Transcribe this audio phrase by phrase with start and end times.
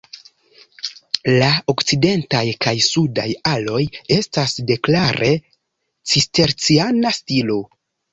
[1.41, 3.81] La okcidentaj kaj sudaj aloj
[4.15, 5.29] estas de klare
[6.15, 7.59] cisterciana stilo.